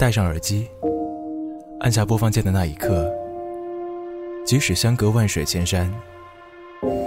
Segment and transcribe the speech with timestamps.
[0.00, 0.66] 戴上耳机，
[1.80, 3.06] 按下播放键的那一刻，
[4.46, 5.92] 即使相隔万水千山，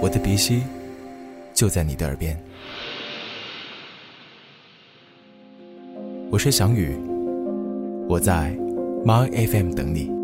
[0.00, 0.62] 我的鼻息
[1.52, 2.40] 就在你的耳边。
[6.30, 6.96] 我是翔宇，
[8.08, 8.56] 我在
[9.04, 10.23] My FM 等你。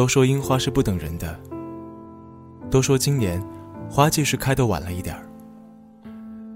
[0.00, 1.38] 都说樱花是不等人的，
[2.70, 3.38] 都说今年
[3.90, 5.28] 花季是开的晚了一点儿。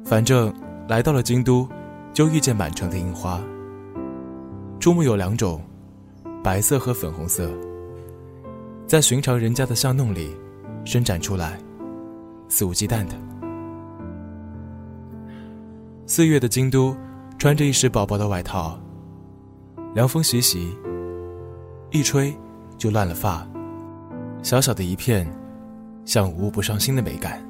[0.02, 0.50] 反正
[0.88, 1.68] 来到了京都，
[2.14, 3.38] 就遇见满城的樱花。
[4.80, 5.60] 注目有两种，
[6.42, 7.50] 白色和粉红色，
[8.86, 10.34] 在寻常人家的巷弄里
[10.86, 11.60] 伸展出来，
[12.48, 13.14] 肆无忌惮的。
[16.06, 16.97] 四月的京都，
[17.38, 18.80] 穿着一时薄薄的外套，
[19.92, 20.74] 凉风习习，
[21.91, 22.34] 一吹。
[22.77, 23.47] 就乱了发，
[24.42, 25.27] 小小的一片，
[26.05, 27.41] 像无不伤心的美感。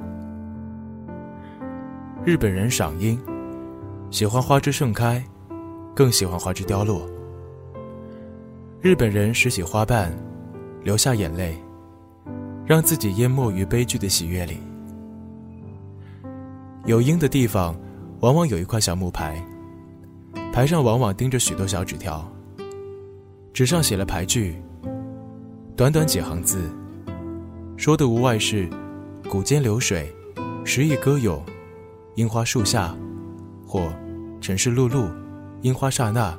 [2.25, 3.21] 日本人赏樱，
[4.11, 5.23] 喜欢花枝盛开，
[5.95, 7.09] 更喜欢花枝凋落。
[8.81, 10.13] 日本人拾起花瓣，
[10.83, 11.57] 流下眼泪，
[12.65, 14.59] 让自己淹没于悲剧的喜悦里。
[16.87, 17.75] 有樱的地方，
[18.21, 19.43] 往往有一块小木牌，
[20.53, 22.27] 牌上往往钉着许多小纸条，
[23.53, 24.63] 纸上写了牌句。
[25.77, 26.71] 短短几行字，
[27.77, 28.71] 说的无外是
[29.29, 30.15] “古间流水，
[30.65, 31.45] 时亦歌咏，
[32.15, 32.95] 樱花树下”，
[33.67, 33.93] 或
[34.41, 35.11] “尘世碌碌，
[35.63, 36.39] 樱花刹那，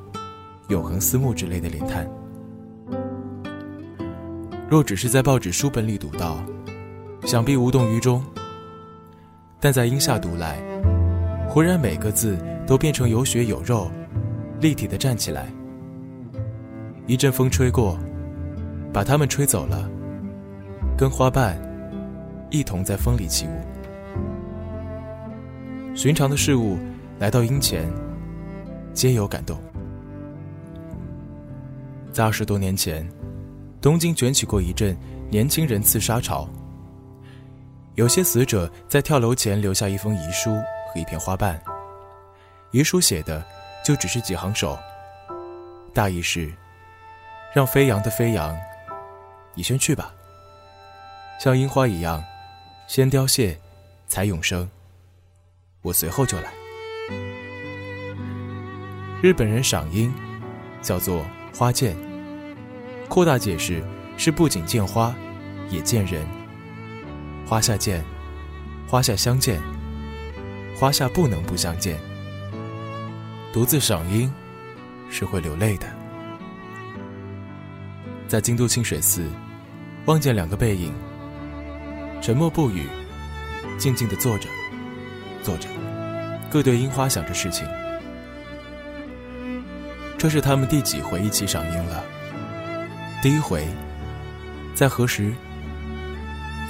[0.68, 2.08] 永恒思慕”之类的联叹。
[4.70, 6.42] 若只是在报纸书本里读到，
[7.26, 8.24] 想必无动于衷。
[9.60, 10.62] 但在樱下读来，
[11.46, 13.90] 忽然每个字都变成有血有肉，
[14.62, 15.52] 立体的站起来。
[17.06, 17.98] 一阵风吹过。
[18.96, 19.86] 把它们吹走了，
[20.96, 21.54] 跟花瓣
[22.48, 23.50] 一同在风里起舞。
[25.94, 26.78] 寻常的事物
[27.18, 27.86] 来到樱前，
[28.94, 29.60] 皆有感动。
[32.10, 33.06] 在二十多年前，
[33.82, 34.96] 东京卷起过一阵
[35.28, 36.48] 年轻人刺杀潮。
[37.96, 41.60] 有些死者在跳楼前留下一封遗书和一片花瓣，
[42.70, 43.44] 遗书写的
[43.84, 44.78] 就只是几行手，
[45.92, 46.50] 大意是：
[47.54, 48.56] 让飞扬的飞扬。
[49.56, 50.12] 你先去吧，
[51.40, 52.22] 像樱花一样，
[52.86, 53.58] 先凋谢，
[54.06, 54.68] 才永生。
[55.80, 56.52] 我随后就来。
[59.22, 60.12] 日本人赏樱，
[60.82, 61.24] 叫做
[61.54, 61.96] 花见。
[63.08, 63.82] 扩大解释
[64.18, 65.14] 是不仅见花，
[65.70, 66.26] 也见人。
[67.46, 68.04] 花下见，
[68.86, 69.58] 花下相见，
[70.78, 71.98] 花下不能不相见。
[73.54, 74.30] 独自赏樱，
[75.08, 75.86] 是会流泪的。
[78.28, 79.24] 在京都清水寺。
[80.06, 80.94] 望见两个背影，
[82.22, 82.86] 沉默不语，
[83.76, 84.48] 静静的坐着，
[85.42, 85.68] 坐着，
[86.48, 87.66] 各对樱花想着事情。
[90.16, 92.04] 这是他们第几回一起赏樱了？
[93.20, 93.66] 第一回，
[94.76, 95.32] 在何时？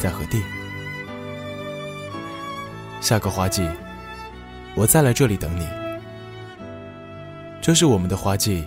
[0.01, 0.43] 在何地？
[3.03, 3.69] 下个花季，
[4.75, 5.69] 我再来这里等你。
[7.61, 8.65] 这是我们的花季，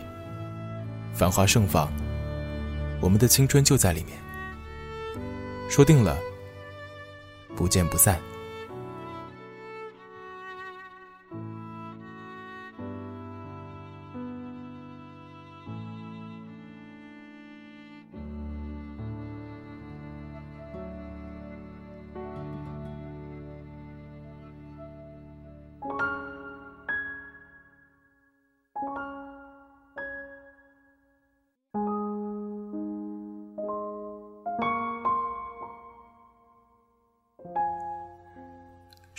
[1.11, 1.91] 繁花盛放，
[3.01, 4.15] 我们的青春就在里面。
[5.69, 6.19] 说定了，
[7.55, 8.15] 不见不散。《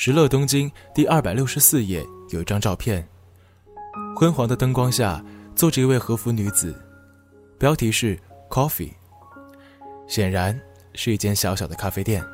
[0.02, 3.06] 石乐东京》第二百六十四页有一张照片，
[4.16, 5.22] 昏黄的灯光下
[5.54, 6.74] 坐着一位和服女子，
[7.58, 8.18] 标题是
[8.48, 8.92] “Coffee”，
[10.08, 10.58] 显然
[10.94, 12.24] 是一间小小的咖啡店。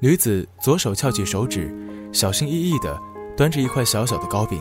[0.00, 1.72] 女子左手翘起手指，
[2.12, 3.00] 小心翼翼地
[3.36, 4.60] 端着一块小小的糕饼，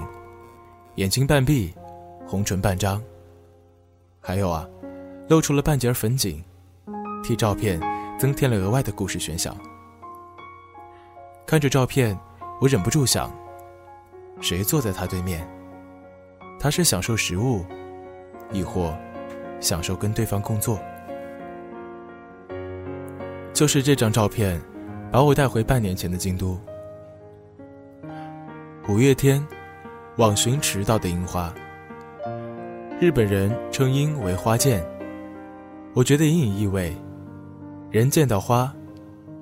[0.97, 1.73] 眼睛半闭，
[2.27, 3.01] 红唇半张，
[4.21, 4.69] 还有啊，
[5.29, 6.43] 露出了半截粉颈，
[7.23, 7.81] 替照片
[8.19, 9.57] 增添了额外的故事悬想。
[11.47, 12.17] 看着照片，
[12.59, 13.31] 我忍不住想：
[14.41, 15.47] 谁坐在他对面？
[16.59, 17.63] 他是享受食物，
[18.51, 18.97] 亦或
[19.59, 20.79] 享受跟对方工作。
[23.53, 24.59] 就是这张照片，
[25.11, 26.59] 把我带回半年前的京都。
[28.89, 29.45] 五月天，
[30.17, 31.53] 往寻迟到的樱花。
[32.99, 34.83] 日本人称樱为花见，
[35.93, 36.95] 我觉得隐隐意味，
[37.91, 38.73] 人见到花，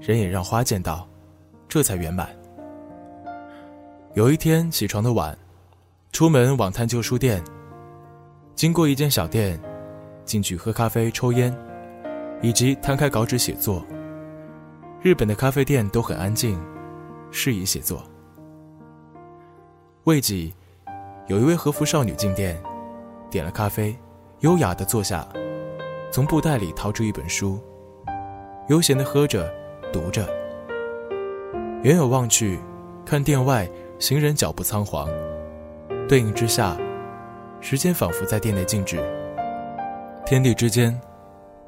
[0.01, 1.07] 人也让花见到，
[1.73, 2.29] 这才圆满。
[4.13, 5.35] 有一天起床的晚，
[6.11, 7.43] 出门往探旧书店，
[8.53, 9.59] 经过一间小店，
[10.23, 11.51] 进去喝咖啡、抽烟，
[12.43, 13.83] 以及摊开稿纸写作。
[15.01, 16.63] 日本的咖啡店都很安静，
[17.31, 18.03] 适宜写作。
[20.03, 20.53] 未几，
[21.25, 22.55] 有一位和服少女进店。
[23.31, 23.97] 点了咖啡，
[24.41, 25.27] 优雅地坐下，
[26.11, 27.59] 从布袋里掏出一本书，
[28.69, 29.51] 悠闲地喝着，
[29.91, 30.42] 读着。
[31.83, 32.57] 远远望去，
[33.05, 33.67] 看店外
[33.99, 35.09] 行人脚步仓皇，
[36.07, 36.77] 对应之下，
[37.59, 39.03] 时间仿佛在店内静止。
[40.25, 40.97] 天地之间，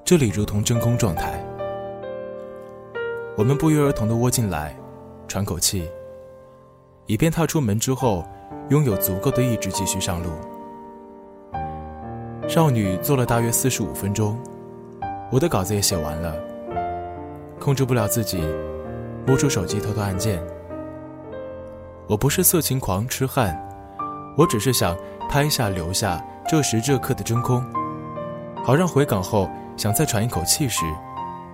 [0.06, 1.34] 这里如同真空状态。
[3.36, 4.74] 我们不约而同地窝进来，
[5.28, 5.86] 喘口气，
[7.08, 8.26] 以便踏出门之后，
[8.70, 10.30] 拥有足够的意志继续上路。
[12.48, 14.40] 少女坐了大约四十五分钟，
[15.30, 16.34] 我的稿子也写完了。
[17.60, 18.42] 控制不了自己，
[19.26, 20.42] 摸出手机偷偷按键。
[22.08, 23.58] 我不是色情狂痴汉，
[24.38, 24.96] 我只是想
[25.30, 27.64] 拍下留下这时这刻的真空，
[28.64, 30.86] 好让回港后想再喘一口气时，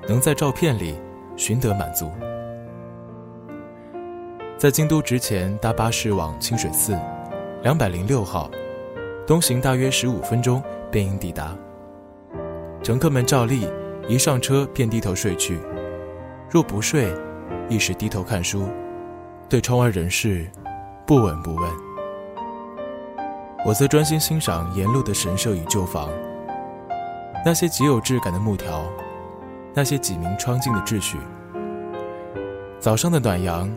[0.08, 1.00] 能在照片里
[1.36, 2.12] 寻得满足。
[4.58, 6.98] 在京都之前搭巴士往清水寺，
[7.64, 8.52] 两百零六号，
[9.26, 10.62] 东行大约十五分钟。
[10.92, 11.56] 便应抵达。
[12.84, 13.66] 乘客们照例
[14.10, 15.58] 一上车便低头睡去，
[16.50, 17.16] 若不睡，
[17.72, 18.68] 亦是低头看书，
[19.48, 20.46] 对窗外人事
[21.08, 21.72] 不闻不问。
[23.66, 26.10] 我则专心欣赏沿路的神社与旧房，
[27.46, 28.84] 那些极有质感的木条，
[29.74, 31.18] 那些几明窗镜的秩序。
[32.78, 33.74] 早上的暖阳，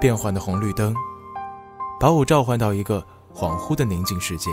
[0.00, 0.92] 变幻的红绿灯，
[2.00, 3.00] 把我召唤到一个
[3.32, 4.50] 恍惚的宁静世界。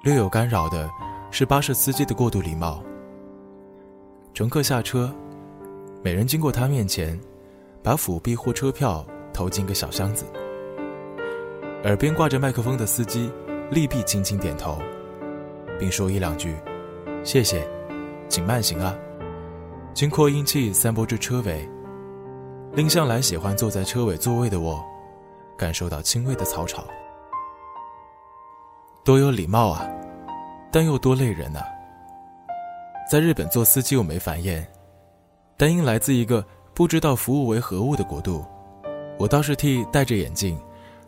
[0.00, 0.88] 略有干扰的
[1.30, 2.82] 是巴士司机的过度礼貌。
[4.32, 5.14] 乘客下车，
[6.04, 7.18] 每人经过他面前，
[7.80, 10.26] 把辅币或车票投进个小箱子。
[11.84, 13.30] 耳边挂着麦克风的司机
[13.70, 14.82] 利弊轻轻点头，
[15.78, 16.56] 并说一两句
[17.22, 17.64] ：“谢谢，
[18.28, 18.96] 请慢行啊。”
[19.94, 21.68] 经扩音器散播至车尾，
[22.72, 24.84] 令向来喜欢坐在车尾座位的我，
[25.56, 26.84] 感受到轻微的嘈吵。
[29.04, 29.88] 多有礼貌啊，
[30.72, 31.60] 但又多累人呐。
[33.08, 34.64] 在日本做司机我没繁衍，
[35.62, 36.44] 但因来自一个
[36.74, 38.44] 不知道服务为何物的国度，
[39.16, 40.58] 我倒是替戴着眼镜，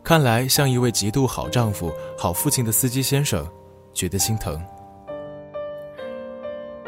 [0.01, 3.45] 看来像一位极度好丈夫、好父亲的司机先生
[3.93, 4.57] 觉得心疼。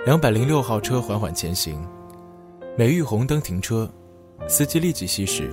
[0.06, 1.86] 两百零六号车缓缓前行，
[2.78, 3.92] 每遇红灯停车，
[4.48, 5.52] 司机立即熄驶，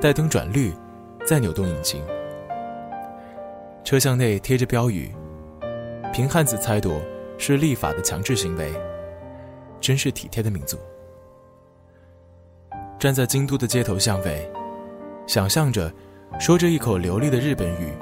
[0.00, 0.72] 待灯转绿，
[1.26, 2.00] 再扭动引擎。
[3.82, 5.12] 车厢内贴着标语，
[6.12, 7.00] 凭汉子猜度
[7.36, 8.72] 是立法的强制行为，
[9.80, 10.78] 真是体贴的民族。
[13.02, 14.48] 站在京都的街头巷尾，
[15.26, 15.92] 想象着
[16.38, 17.92] 说着一口流利的日本语，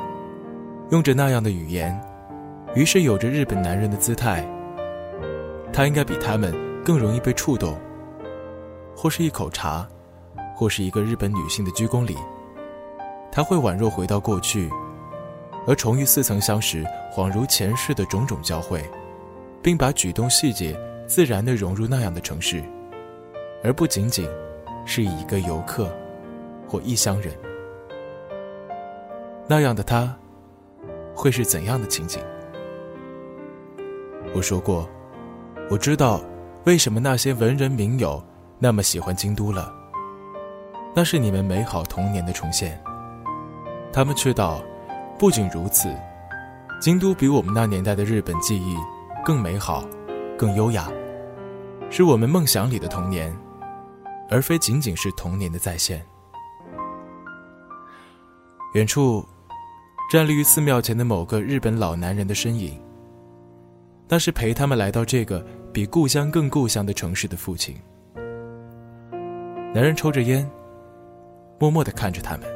[0.91, 1.99] 用着那样的语言，
[2.75, 4.47] 于是有着日本男人的姿态。
[5.73, 7.79] 他应该比他们更容易被触动，
[8.95, 9.89] 或是一口茶，
[10.55, 12.15] 或是一个日本女性的鞠躬礼，
[13.33, 14.69] 他会宛若回到过去。
[15.67, 18.85] 而重遇似曾相识，恍如前世的种种交汇，
[19.63, 22.63] 并把举动细节自然地融入那样的城市，
[23.65, 24.29] 而不仅仅
[24.85, 25.91] 是一个游客
[26.67, 27.33] 或异乡人。
[29.47, 30.17] 那样的他，
[31.15, 32.21] 会是怎样的情景？
[34.35, 34.89] 我说过，
[35.71, 36.21] 我知道
[36.65, 38.23] 为什么那些文人名友
[38.59, 39.73] 那么喜欢京都了。
[40.95, 42.81] 那是你们美好童年的重现。
[43.93, 44.63] 他们却道。
[45.19, 45.95] 不仅如此，
[46.81, 48.75] 京都比我们那年代的日本记忆
[49.23, 49.85] 更美好、
[50.35, 50.91] 更优雅，
[51.91, 53.31] 是我们梦想里的童年，
[54.31, 56.01] 而非仅仅是童年的再现。
[58.75, 59.27] 远处，
[60.11, 62.81] 站立于寺庙前的某个日本老男人的身影，
[64.09, 67.77] 那是陪他们来到这个比故乡更故乡的城市的父亲。
[69.75, 70.49] 男人抽着烟，
[71.59, 72.47] 默默地看着他们。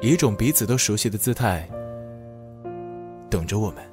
[0.00, 1.68] 以一种彼此都熟悉的姿态，
[3.28, 3.89] 等着我们。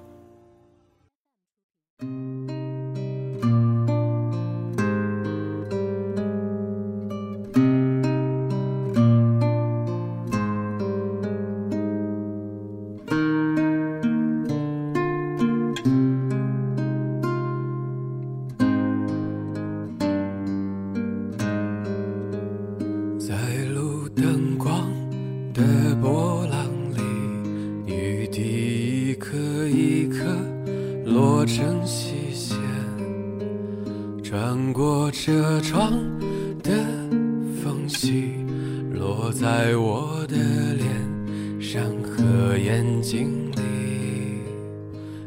[42.03, 43.61] 和眼睛里，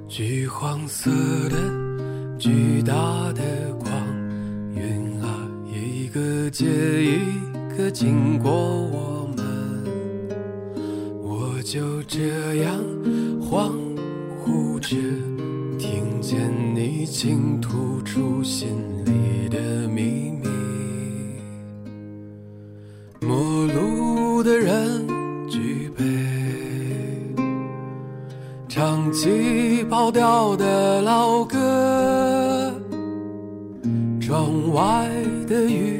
[0.09, 1.11] 橘黄色
[1.49, 1.57] 的
[2.38, 2.95] 巨大
[3.33, 3.43] 的
[3.79, 3.90] 光
[4.75, 7.19] 晕啊，一个接一
[7.76, 9.45] 个经过我们，
[11.23, 12.79] 我就这样
[13.40, 13.73] 恍
[14.45, 14.97] 惚着，
[15.79, 18.69] 听见你倾吐出心
[19.05, 20.49] 里的秘密。
[23.21, 25.07] 陌路的人
[29.12, 32.73] 起跑调的老歌，
[34.21, 35.09] 窗外
[35.49, 36.00] 的雨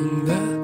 [0.00, 0.59] in the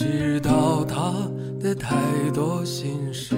[0.00, 1.12] 知道他
[1.60, 1.94] 的太
[2.32, 3.36] 多心事。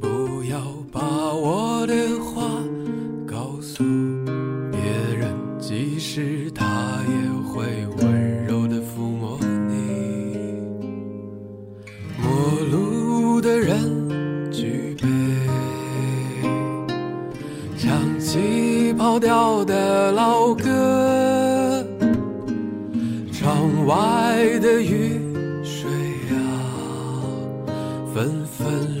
[0.00, 0.58] 不要
[0.90, 1.02] 把
[1.34, 2.42] 我的话
[3.26, 3.84] 告诉
[4.72, 4.80] 别
[5.14, 6.64] 人，即使他
[7.06, 7.66] 也会
[7.98, 10.56] 温柔的抚摸你。
[12.16, 12.30] 陌
[12.72, 15.06] 路的人举杯。
[17.76, 20.64] 唱起跑调的老歌，
[23.88, 25.18] 外的雨
[25.64, 25.88] 水
[26.30, 26.36] 啊，
[28.14, 28.97] 纷纷